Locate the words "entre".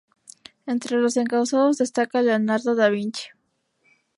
0.65-0.97